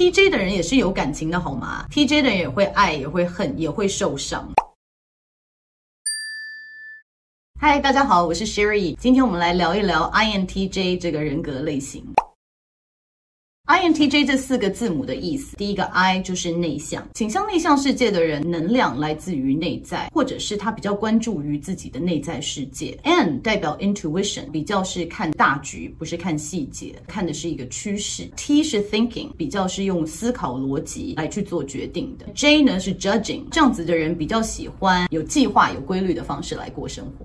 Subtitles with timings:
[0.00, 4.50] TJ 的人也是有感情的好吗？TJ 的人也会爱，也会恨，也会受伤。
[7.60, 12.02] 嗨，大家好，我是 Sherry，今天我们来聊一聊 INTJ 这个人格类型。
[13.70, 22.98] INTJ 这四个字母的意思，第一个 I 就是内向，倾向内向世界的人，能量来自于内在，或者是他比较关注于自己的内在世界。
[23.04, 28.28] N 代表 intuition，比较是看大局，不是看细节，看的是一个趋势。
[28.34, 32.26] T 是 thinking，比较是用思考逻辑来去做决定的。
[32.34, 37.24] J 呢是 judging，这样子的人比较喜欢有计划、有规律的方式来过生活。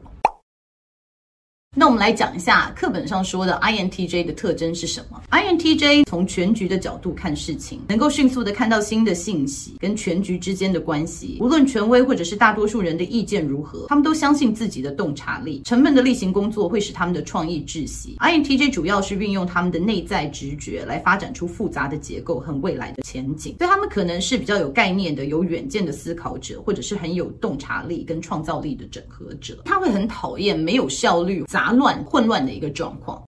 [1.77, 11.37] 那我们来讲一下课本上说的 INTJ 的特征是什么？INTJ 从全局的角度看事情，能够迅速的看到新的信息跟全局之间的关系。
[11.41, 15.63] 无论权威或者是大多数人的意见如何，他们都相信自己的洞察力。
[15.65, 18.15] 沉闷的例行工作会使他们的创意窒息。
[18.21, 23.53] INTJ 主要是运用他们的内在直觉来发展出复杂的结构和未来的前景。
[23.59, 29.57] 所以他们可能是比较有概念的、有远见的思考者，或者是很有洞察力跟创造力的整合者。
[29.65, 31.64] 他会很讨厌没有效率、杂。
[31.65, 33.19] 杂乱、混乱的一个状况。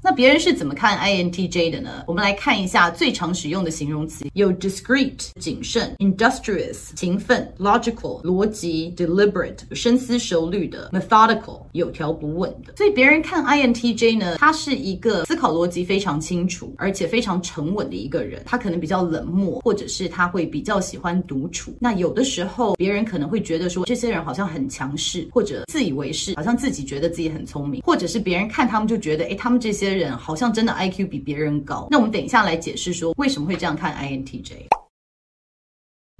[0.00, 2.04] 那别人是怎么看 INTJ 的呢？
[2.06, 12.74] 我们来看一下最常使用的形容词，有 discreet 谨慎，industrious 勤奋，logical 逻辑，deliberate 深思熟虑的，methodical 有条不紊的。
[12.76, 18.40] 所以别人看 INTJ 呢，他是一个思考逻辑非常清楚，而且非常沉稳的一个人。
[18.46, 21.74] 他可能比较冷漠，或者是他会比较喜欢独处。
[21.80, 29.87] 那有的时候别人可能会觉得说，这些人好像很强势，或者自以为是，好像自己觉得自己很聪明，或者是别人看他们就觉得，诶，他们这些。
[29.88, 34.77] 的人好像真的 IQ 比别人高，那我们等一下来解释说为什么会这样看 INTJ。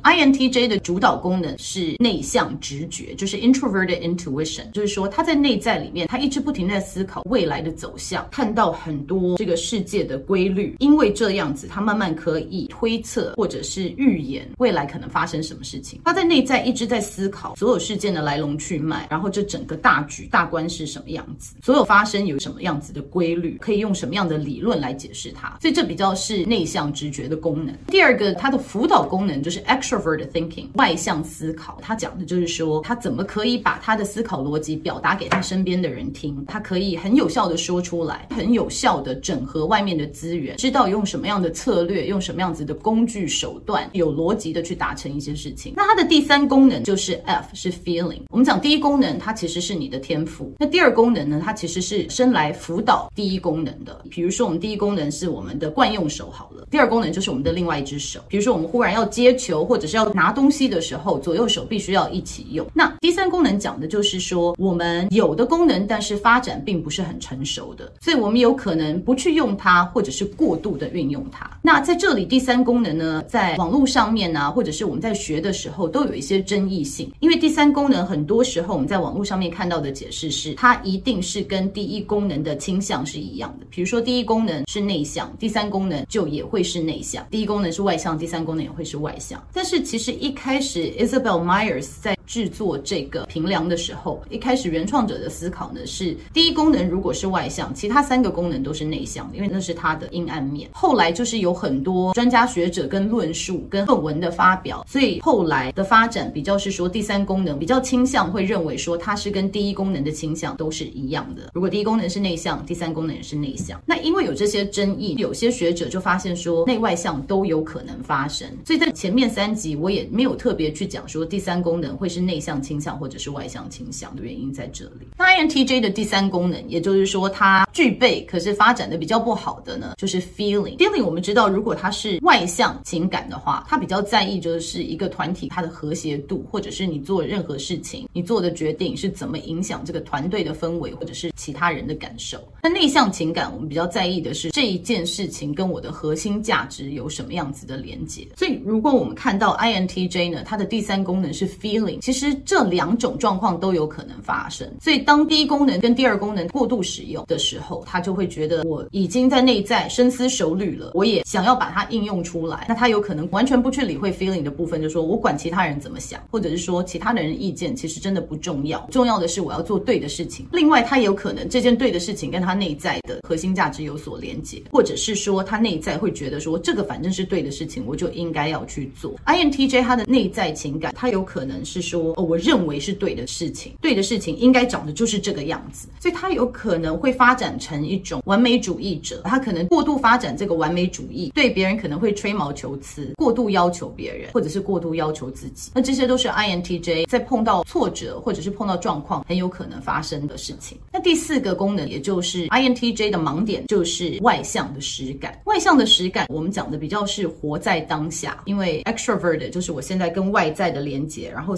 [0.08, 16.00] INTJ 的主导功能是内向直觉，就是 introverted intuition，就是说他在内在里面，他一直不停在思考未来的走向，看到很多这个世界的规律，因为这样子，他慢慢可以推测或者是预言未来可能发生什么事情。
[16.06, 25.58] 他在内在一直在思考所有事件的来龙去脉，然后这整个大局大观是什么样子，所有发生有什么样子的规律，可以用什么样的理论来解释它。
[25.60, 27.76] 所以这比较是内向直觉的功能。
[27.88, 29.97] 第二个，它的辅导功能就是 extra。
[29.98, 45.72] Extrovert thinking，外向思考，他讲的就是说，他怎么可以把他的思考逻辑表达给他身边的人听，他可以很有效的说出来，很有效的整合外面的资源，知道用什么样的策略，用什么样子的工具手段，有逻辑的去达成一些事情。
[45.76, 48.20] 那它的第三功能就是 F，是 feeling。
[48.30, 50.52] 我们讲第一功能，它其实是你的天赋。
[50.58, 54.04] 那第二功能呢，它其实是生来辅导第一功能的。
[54.10, 58.20] 比如说，我们第一功能是我们的惯用手好了，第二功能就是我们的另外一只手。
[58.28, 62.66] 比如说，我们忽然要接球，或者是要拿东西的时候，左右手必须要一起用。
[62.74, 71.48] 那第三功能讲的就是说，我们有的功能，但是发展并不是很成熟的，所以我们有可能不去用它，或者是过度的运用它。
[71.62, 83.66] 那在这里，第三功能呢，在网络上面呢、啊，或者是我们在学的时候，都有一些争议性，因为第三功能很多时候我们在网络上面看到的解释是，它一定是跟第一功能的倾向是一样的。
[83.70, 89.42] 比如说，第一功能是内向，第三功能就也会是内向；第一功能是外向，第三功能也会是外向。
[89.52, 100.68] 但是其实一开始，Isabel Myers 在制作这个评量的时候，一开始原创者的思考呢是：第一功能如果是外向，其他三个功能都是内向的，因为那是它的阴暗面。
[100.74, 111.50] 后来就是有很多专家学者跟论述跟论文的发表，所以后来的发展比较是说，第三功能比较倾向会认为说它是跟第一功能的倾向都是一样的。
[111.54, 113.80] 如果第一功能是内向，第三功能也是内向。
[113.86, 118.46] 那因为有这些争议，有些学者就发现说，内外向都有可能发生。
[118.66, 122.17] 所以在前面三集我也没有特别去讲说第三功能会是。
[122.20, 125.08] 内向倾向或者是外向倾向的原因在这里。
[125.16, 130.76] 那 INTJ 的第三功能，也就是说它具备，可是发展的比较不好的呢，就是 feeling。
[130.76, 142.38] feeling 我们知道，如果它是外向情感的话，它比较在意就是一个团体它的和谐度，或者是你做任何事情，你做的决定是怎么影响这个团队的氛围，或者是其他人的感受。
[142.62, 148.26] 那内向情感，我们比较在意的是这一件事情跟我的核心价值有什么样子的连接。
[148.36, 152.00] 所以，如果我们看到 INTJ 呢，它的第三功能是 feeling。
[152.08, 162.64] 其实这两种状况都有可能发生，所以当第一功能跟第二功能过度使用的时候，他就会觉得我已经在内在深思熟虑了，我也想要把它应用出来。
[162.66, 170.46] 那他有可能完全不去理会 feeling 的部分，就说我管其他人怎么想，或者是说其他的人意见其实真的不重要，重要的是我要做对的事情。
[170.50, 179.14] 另外，他有可能这件对的事情跟他内在的核心价值有所连接，或者是说他内在会觉得说这个反正是对的事情，我就应该要去做。
[179.26, 181.97] INTJ 他的内在情感，他有可能是说。
[181.98, 200.78] 说，我认为是对的事情，对的事情应该长得就是这个样子，所以他有可能会发展成一种完美主义者，他可能过度发展这个完美主义，对别人可能会吹毛求疵，过度要求别人，或者是过度要求自己，那这些都是 INTJ 在碰到挫折或者是碰到状况很有可能发生的事情。
[200.92, 205.40] 那第四个功能，也就是 INTJ 的盲点，就是外向的实感。
[205.44, 211.56] 外向的实感，我们讲的比较是活在当下，因为 extrovert 就是我现在跟外在的连接，然后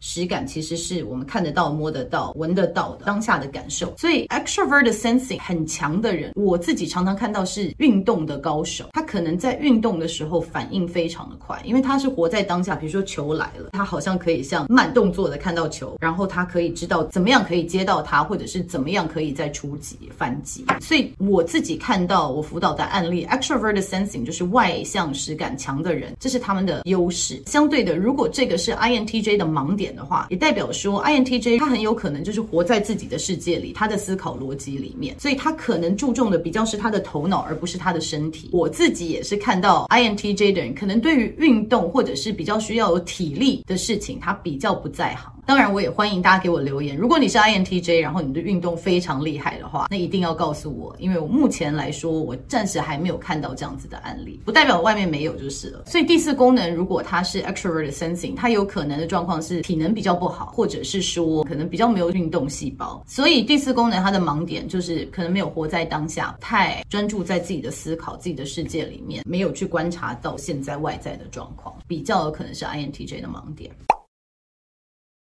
[0.00, 3.94] 实感其实是我们看得到、摸得到、闻得到的当下的感受。
[3.96, 12.74] 所以 extrovert sensing 很强的人，我自己常常看到是运动的高手，他可能在运动的时候反应非常的快，因为他是活在当下。
[12.74, 20.64] 比如说球来了，他好像可以像慢动作的看到球，然后他可以知道怎么样可以接到它，或者是怎么样可以再出击反击。
[20.80, 27.42] 所以我自己看到我辅导的案例，extrovert sensing 就是外向实感强的人，这是他们的优势。
[27.46, 38.48] 相对的，如果这个是 INTJ 的盲点的话，也代表说 INTJ 他很有可能就是活在自己的世界里，他的思考逻辑里面，所以他可能注重的比较是他的头脑，而不是他的身体。
[38.52, 45.30] 我自己也是看到 INTJ 的人，可能对于运动或者是比较需要有体力的事情，他比较不在行。
[45.50, 46.96] 当然，我也欢迎大家给我留言。
[46.96, 55.82] 如果你是 INTJ，然后你的运动非常厉害的话，那一定要告诉我，因为我目前来说，我暂时还没有看到这样子的案例，不代表外面没有就是了。
[55.86, 63.02] 所以第四功能，如果它是 extrovert sensing，它有可能的状况是体能比较不好，或者是说可能比较没有运动细胞。
[63.04, 73.68] 所以第四功能它的盲点就是可能没有活在当下，太专注在自己的思考、自己的世界里面，没有去观察到现在外在的状况，比较有可能是 INTJ 的盲点。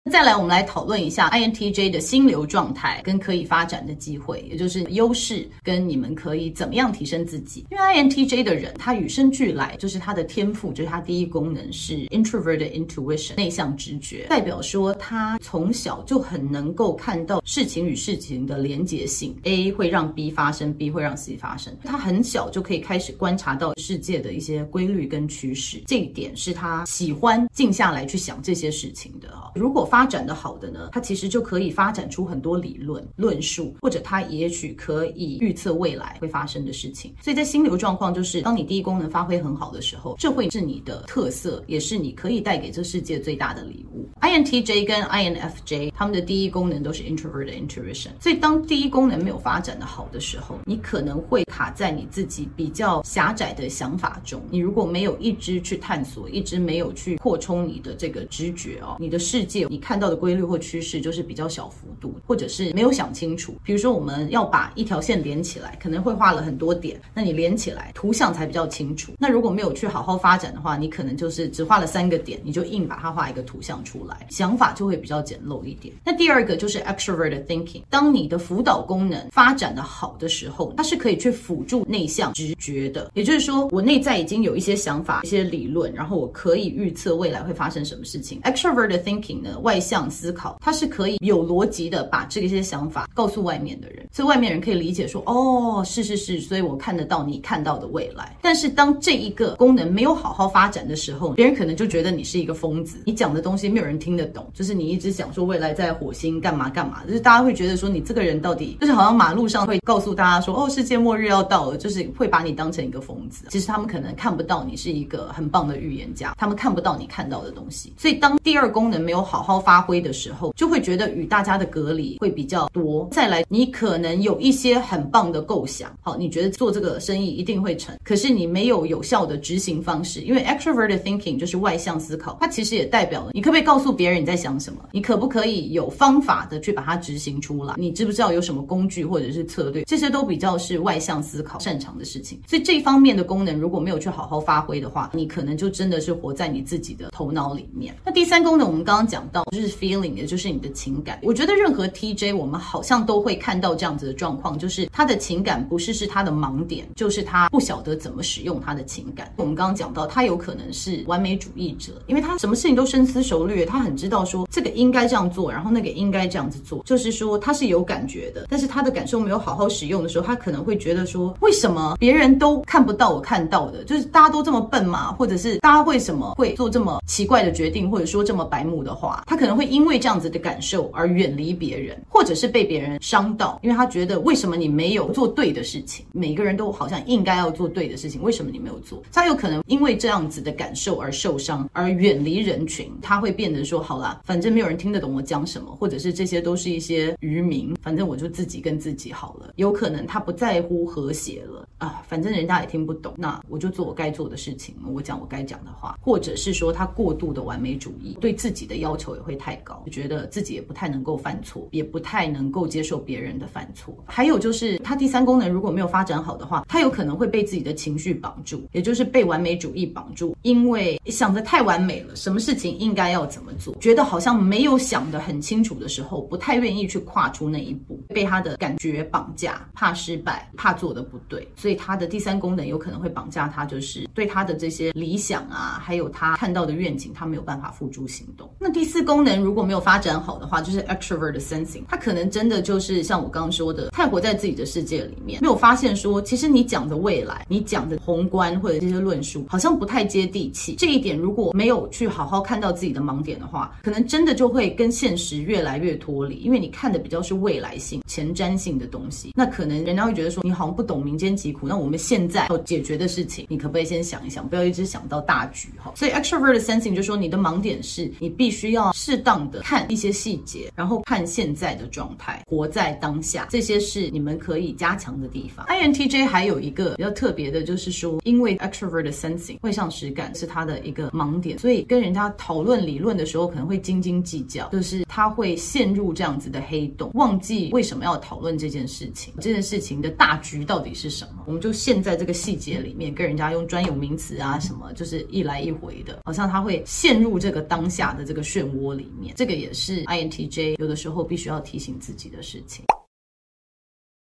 [0.10, 7.64] 再来，我们来讨论一下 INTJ 的心流状态跟可以发展的机会，也就是优势跟你们可以怎么样提升自己。
[7.70, 21.72] 因为 INTJ 的人，他与生俱来就是他的天赋，就是他第一功能是 introverted intuition 内向直觉，代表说他从小就很能够看到事情与事情的连结性，A 会让 B 发生，B 会让 C 发生。
[21.84, 29.30] 他很小就可以开始观察到世界的一些规律跟趋势，这一点是他喜欢静下来去想这些事情的。
[29.54, 37.14] 如果发发展的好的呢，它其实就可以发展出很多理论论述，或者它也许可以预测未来会发生的事情。
[37.22, 44.08] 所以在心流状况，就是当你第一功能发挥很好的时候，这会是你的特色，也是你可以带给这世界最大的礼物。
[44.22, 54.42] INTJ 跟 INFJ 他们的第一功能都是 introverted intuition，所以当第一功能没有发展的好的时候，你可能会卡在你自己比较狭窄的想法中。
[54.50, 59.78] 你如果没有一直去探索，一直没有去扩充你的这个直觉哦，你的世界你。
[59.89, 63.56] 看看到的规律或趋势就是比较小幅度，或者是没有想清楚。
[63.64, 69.14] 比如说，我们要把一条线连起来，可能会画了很多点，那你连起来图像才比较清楚。
[69.18, 75.92] 那如果没有去好好发展的话，你可能就是只画了三个点，你就硬把它画一个图像出来，想法就会比较简陋一点。
[76.06, 83.10] 那第二个就是 extroverted thinking，当你的辅导功能发展的好的时候，它是可以去辅助内向直觉的。
[83.16, 88.40] 也就是说，我内在已经有一些想法、一些理论，然后我可以预测未来会发生什么事情。
[88.42, 98.36] extroverted thinking 呢，外向思考，他是可以有逻辑的把这些想法告诉外面的人，所以外面人可以理解说，哦，是是是，所以我看得到你看到的未来。
[98.42, 113.46] 但是当这一个功能没有好好发展的时候，别人可能就觉得你是一个疯子，你讲的东西没有人听得懂，就是你一直讲说未来在火星干嘛干嘛，就是大家会觉得说你这个人到底就是好像马路上会告诉大家说，哦，世界末日要到了，就是会把你当成一个疯子。
[113.50, 117.94] 其实他们可能看不到你是一个很棒的预言家，他们看不到你看到的东西。
[117.98, 123.08] 所以当第二功能没有好好发挥的时候，就会觉得与大家的隔离会比较多。
[123.12, 130.22] 再来，你可能有一些很棒的构想，好，你觉得做这个生意一定会成，可是你没有有效的执行方式。
[130.22, 134.80] 因为 extroverted thinking 就是外向思考，它其实也代表了你可不可以告诉别人你在想什么？
[134.92, 137.74] 你可不可以有方法的去把它执行出来？
[137.78, 139.84] 你知不知道有什么工具或者是策略？
[139.84, 142.40] 这些都比较是外向思考擅长的事情。
[142.48, 147.96] 所以这方面的功能如果没有去好好发挥的话，你可能就真的是活在你自己的头脑里面。
[148.06, 150.10] 那第三功能我们刚刚讲到就是 feeling。
[150.16, 159.32] 也就是你的情感，我觉得任何 TJ 我们好像都会看到这样子的状况，就是他的情感不是是他的盲点，就是他不晓得怎么使用他的情感。
[159.38, 173.84] 我们刚刚讲到，他有可能是完美主义者，因为他什么事情都深思熟虑，他很知道说这个应该这样做，然后那个应该这样子做，就是说他是有感觉的，但是他的感受没有好好使用的时候，他可能会觉得说，为什么别人都看不到我看到的？
[173.86, 186.06] 就是大家都这么笨嘛，或者是大家为什么会做这么奇怪的决定，或者说这么白目的话，他可能会因为这样子的感受而远离别人，或者是被别人伤到，因为他觉得为什么你没有做对的事情？
[186.12, 189.02] 每个人都好像应该要做对的事情，为什么你没有做？
[189.14, 192.92] 他有可能因为这样子的感受而受伤，而远离人群。
[193.02, 199.54] 他会变得说：好啦，反正没有人听得懂我讲什么，或者是这些都是一些愚民，反正我就自己跟自己好了。
[199.56, 213.96] 有可能他不在乎和谐了啊，反正人家也听不懂，那我就做我该做的事情，我讲我该讲的话，或者是说他过度的完美主义，对自己的要求也会会太高，觉得自己也不太能够犯错，也不太能够接受别人的犯错。
[214.08, 238.50] 还有就是他第三功能如果没有发展好的话，他有可能会被自己的情绪绑住，也就是被完美主义绑住，因为想的太完美了，什么事情应该要怎么做，觉得好像没有想得很清楚的时候，不太愿意去跨出那一步，被他的感觉绑架，怕失败，怕做的不对，所以他的第三功能有可能会绑架他，就是对他的这些理想啊，还有他看到的愿景，他没有办法付诸行动。
[238.58, 250.76] 那第四功功能如果没有发展好的话，就是 extrovert sensing，他可能真的就是像我刚刚说的，太活在自己的世界里面，没有发现说，其实你讲的未来，你讲的宏观或者这些论述，好像不太接地气。
[250.76, 261.68] 这一点如果没有去好好看到自己的盲点的话，可能真的就会跟现实越来越脱离，因为你看的比较是未来性、前瞻性的东西，那可能人家会觉得说，你好像不懂民间疾苦。
[261.68, 265.92] 那我们现在要解决的事情，你可不可以先想一想，不要一直想到大局哈。
[265.98, 275.66] 所以 extrovert sensing 就说你的盲点是你必须要适当的看一些细节，然后看现在的状态，活在当下，这些是你们可以加强的地方。
[275.66, 291.46] INTJ 还有一个比较特别的，就是说，因为 extrovert sensing 会上实感是他的一个盲点，所以跟人家讨论理论的时候，可能会斤斤计较，就是他会陷入这样子的黑洞，忘记为什么要讨论这件事情，这件事情的大局到底是什么？
[291.48, 299.34] 我们就陷在这个细节里面，跟人家用专有名词啊什么，就是一来一回的，好像他会陷入这个当下的这个漩涡里面。
[299.38, 302.86] 这个也是 INTJ 有的时候必须要提醒自己的事情。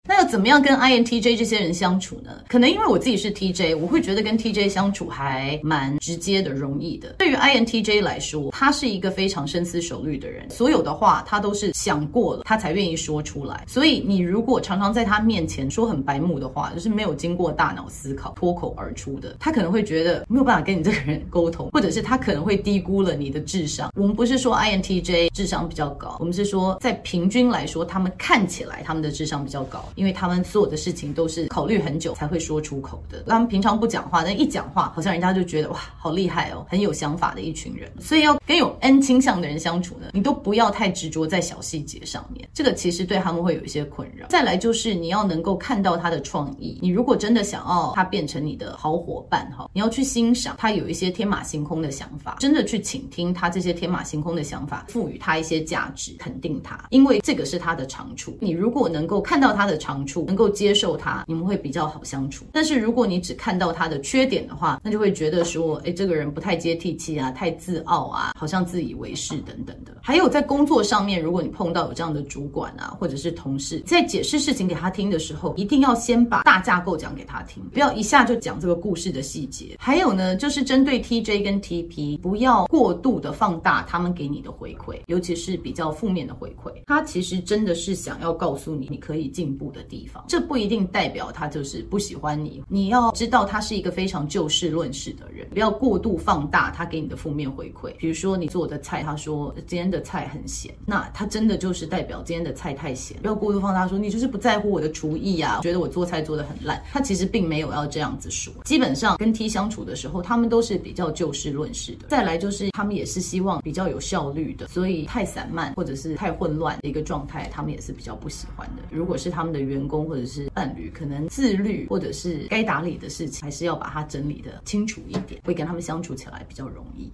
[0.07, 2.31] 那要怎么样跟 INTJ 这些人相处呢？
[2.47, 7.13] 可能因为我自己是 TJ，我会觉得跟 TJ 相处还蛮直接的、容易的。
[7.17, 13.63] 对于 INTJ 来说，他是一个非常深思熟虑的人，所有的话他都是想过了，他才愿意说出来。
[13.67, 23.91] 所以你如果常常在他面前说很白目的话，就是没有经过大脑思考、脱口而出的，他可能会觉得没有办法跟你这个人沟通，或者是他可能会低估了你的智商。
[23.95, 29.83] 我们不是说 INTJ 智商比较高，我们是说在平均来说，他们看起来他们的智商比较高。
[29.95, 37.91] 因为他们所有的事情都是考虑很久才会说出口的，他们平常不讲话，但一讲话，好像人家就觉得哇，好厉害哦，很有想法的一群人。
[37.99, 44.27] 所以要跟有 N 倾向的人相处呢，你都不要太执着在小细节上面，这个其实对他们会有一些困扰。
[44.27, 58.37] 再来就是你要能够看到他的创意，你如果真的想要他变成你的好伙伴哈，你要去欣赏他有一些天马行空的想法，真的去倾听他这些天马行空的想法，赋予他一些价值，肯定他，因为这个是他的长处。
[58.41, 62.43] 你如果能够看到他的长处，能够接受他，你们会比较好相处。
[62.51, 69.97] 但是如果你只看到他的缺点的话，那就会觉得说，哎，这个人不太接地气啊，太自傲啊，好像自以为是等等的。
[70.01, 79.75] 还有在工作上面，如果你碰到有这样的主管啊，或者是同事，在解释事情给他听的时候，一定要先把大架构讲给他听，不要一下就讲这个故事的细节。
[79.77, 86.71] 还有呢，就是针对 TJ 跟 TP，不要过度的放大他们给你的回馈，尤其是比较负面的回馈。
[86.87, 90.23] 他其实真的是想要告诉你，你可以进步的地方。
[90.27, 92.63] 这不一定代表他就是不喜欢你。
[92.67, 97.93] 你要知道，他是一个非常就事论事的人，不要过度放大他给你的负面回馈。
[97.97, 103.17] 比如说你做的菜，他说今天的菜很咸，那他真的就是代表今天的菜太咸。
[103.21, 106.81] 不要过度放大说你就是不在乎我的厨艺呀，觉得我做菜做的很烂。
[106.91, 108.53] 他其实并没有要这样子说。
[108.63, 112.07] 基本上跟 T 相处的时候，他们都是比较就事论事的。
[112.07, 118.83] 再来就是他们也是希望比较有效率的，所以太散漫或者是太混乱的一个状态，他们也是比较不喜欢的。
[118.89, 127.11] 如果是他们的员工或者是伴侣，可能自律或者是该打理的事情，还是要把它整理得清楚一点，会跟他们相处起来比较容易。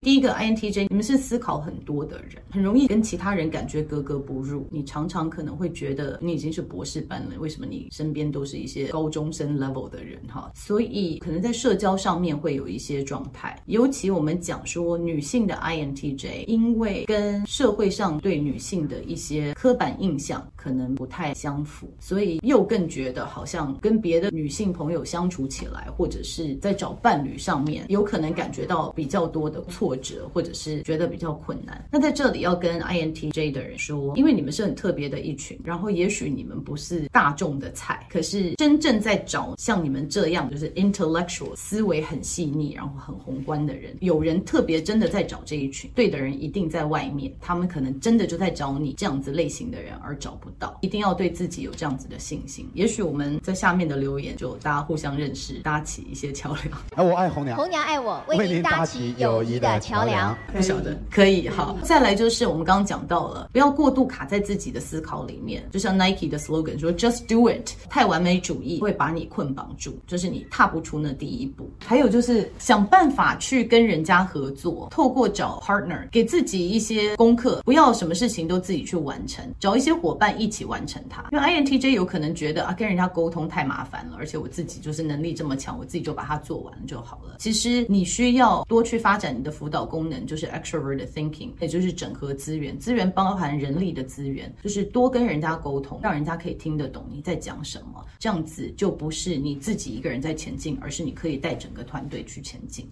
[0.00, 4.64] 第一个 INTJ，你们是思考很多的人，很容易跟其他人感觉格格不入。
[4.70, 10.52] 你常常可能会觉得你已经是博士班了，为什么你身边都是一些高中生 level 的人哈？
[10.54, 13.60] 所以可能在社交上面会有一些状态。
[13.66, 29.87] 尤其我们讲说女性的 INTJ，因为跟社会上对女性的一些刻板印象可能不太相符，所以又更觉得好像跟别的女性朋友相处起来，或者是在找伴侣上面，有可能感觉到比较多的错。
[29.88, 31.82] 挫折，或者是觉得比较困难。
[31.90, 52.68] 那在这里要跟 INTJ 的人说，因为你们是很特别的一群，然后也许你们不是大众的菜，可是真正在找像你们这样就是 intellectual 思维很细腻，然后很宏观的人，有人特别真的在找这一群，对的人一定在外面，他们可能真的就在找你这样子类型的人而找不到，一定要对自己有这样子的信心。
[52.74, 56.78] 也许我们在下面的留言就大家互相认识，搭起一些桥梁。
[56.96, 60.36] 哎， 我爱红娘，红娘爱我，为您搭起友谊的桥梁。
[60.52, 71.70] 不晓得可以好，再来就是我们刚刚讲到了，不要过度卡在自己的思考里面，就像 Nike 的 slogan 说 “Just do it”，太完美主义会把你捆绑住，就是你踏不出那第一步。
[71.84, 81.24] 还有就是想办法去跟人家合作，透过找 partner，给自己一些功课，不要什么事情都自己去完成，找一些伙伴一起完成它。
[81.32, 87.36] 因为 INTJ 有可能觉得啊，跟人家沟通太麻烦了，而且我自己就是能力这么强，我自己就把它做完就好了。
[87.38, 102.88] 其实你需要多去发展你的辅导功能，就是 extroverted thinking，也就是整合资源，资源包含人力的资源，就是多跟人家沟通，让人家可以听得懂你在讲什么，这样子就不是你自己一个人在前进，而是你可以带整个团队去前进。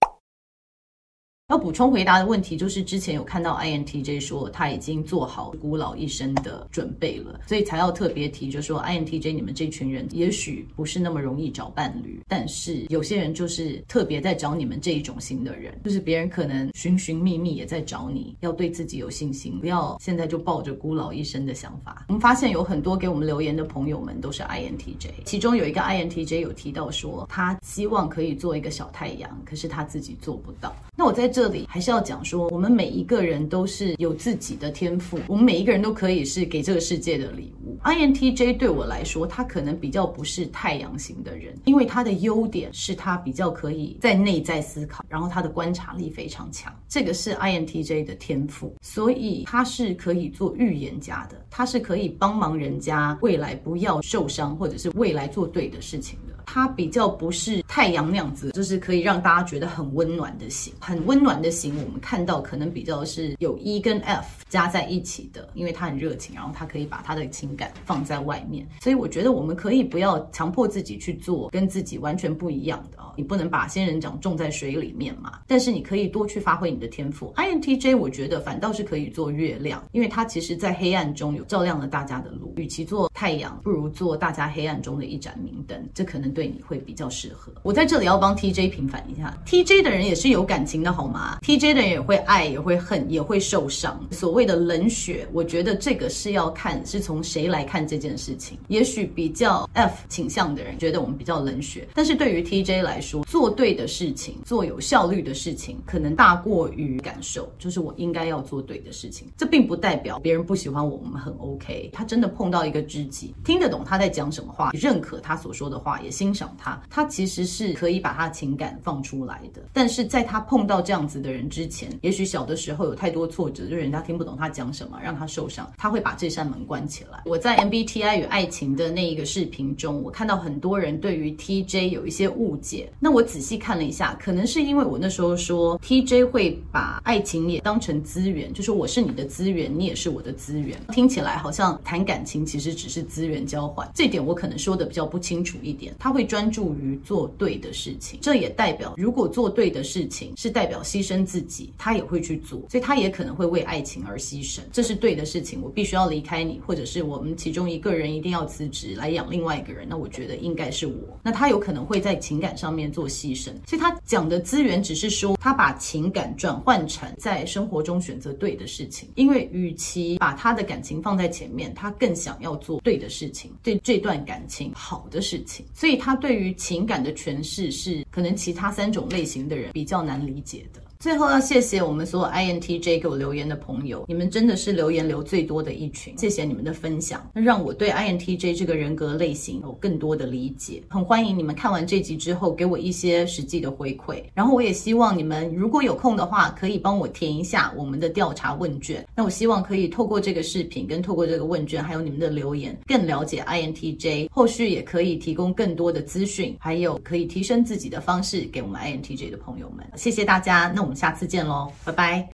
[1.48, 22.06] 要补充回答的问题就是，之前有看到 INTJ 说他已经做好孤老一生的准备了，所以才要特别提，就说 INTJ 你们这群人也许不是那么容易找伴侣，但是有些人就是特别在找你们这一种型的人，就是别人可能寻寻觅觅也在找你，要对自己有信心，不要现在就抱着孤老一生的想法。
[22.08, 30.74] 我们发现有很多给我们留言的朋友们都是 INTJ，其中有一个 INTJ 有提到说他希望可以做一个小太阳，可是他自己做不到。
[30.96, 37.76] 那我在这里还是要讲说，我们每一个人都是有自己的天赋，我们每一个人都可以是给这个世界的礼物。
[37.84, 56.34] INTJ 对我来说，他可能比较不是太阳型的人，因为他的优点是他比较可以在内在思考，然后他的观察力非常强，这个是 INTJ 的天赋，所以他是可以做预言家的，他是可以帮忙人家未来不要受伤，或者是未来做对的事情的。
[56.46, 61.74] 它比较不是太阳那样子，就是可以让大家觉得很温暖的型，很温暖的型。
[61.84, 68.66] 我们看到可能比较是有 E 跟 F 加在一起的，因为他很热情，然后他可以把他的情感放在外面。
[68.80, 72.98] 所以我觉得我们可以不要强迫自己去做跟自己完全不一样的。
[73.18, 77.32] 你不能把仙人掌种在水里面嘛，但是你可以多去发挥你的天赋。
[77.36, 82.52] INTJ 我觉得反倒是可以做月亮，因为它其实在黑暗中有照亮了大家的路。
[82.56, 87.50] 与其做太阳，不如做大家黑暗中的一盏明灯，这可能对你会比较适合。
[87.62, 93.98] 我在这里要帮 TJ 平反一下，TJ 的人也是有感情的好吗？TJ 的人也会爱，也会恨，也会受伤。
[94.10, 98.58] 所谓的冷血，我觉得这个是要看是从谁来看这件事情。
[98.68, 109.26] 也许比较 F 倾向的人觉得我们比较冷血，但是对于 TJ 来说，做对的事情，做有效率的事情，可能大过于感受，就是我应该要做对的事情。
[109.38, 111.88] 这并不代表别人不喜欢我，们很 OK。
[111.94, 119.62] 他真的碰到一个知己，听得懂他在讲什么话，认可他所说的话，也欣欣赏他，他其实是可以把他情感放出来的。
[119.72, 127.22] 但是在他碰到这样子的人之前，也许小的时候有太多挫折，就人家听不懂他讲什么，让他受伤，他会把这扇门关起来。
[127.26, 132.90] 我在 MBTI 与爱情的那一个视频中，我看到很多人对于 TJ 有一些误解。
[132.98, 143.88] 那我仔细看了一下，可能是因为我那时候说 TJ 会把爱情也当成资源，就是我是你的资源，你也是我的资源，听起来好像谈感情其实只是资源交换。
[143.94, 145.94] 这点我可能说的比较不清楚一点。
[145.98, 154.60] 他会专注于做对的事情，这也代表如果做对的事情是代表牺牲自己，他也会去做，所以他也可能会为爱情而牺牲。
[154.72, 160.94] 这是对的事情，我必须要离开你，或者是我们其中一个人一定要辞职来养另外一个人，那我觉得应该是我。
[161.22, 162.86] 那他有可能会在情感上面。
[162.96, 169.06] 做牺牲，所以他讲的资源只是说，他把情感转换成在生活中选择对的事情。
[169.16, 175.66] 因为与其把他的感情放在前面，他更想要做对的事情，对这段感情好的事情。
[175.74, 180.80] 所以他对于情感的诠释是可能其他三种类型的人比较难理解的。
[180.98, 190.82] 最后要谢谢我们所有 INTJ 给我留言的朋友，你们真的是留言留最多的一群，谢谢你们的分享，那让我对 INTJ 这个人格类型有更多的理解。
[190.88, 199.06] 很欢迎你们看完这集之后给我一些实际的回馈，然后我也希望你们如果有空的话，可以帮我填一下我们的调查问卷。
[199.14, 209.86] 那我希望可以透过这个视频跟透过这个问卷，还有你们的留言，更了解 INTJ，后续也可以提供更多的资讯，还有可以提升自己的方式给我们 INTJ 的朋友们。
[209.94, 210.96] 谢谢大家，那我们。
[210.96, 212.24] 下次见喽，拜拜。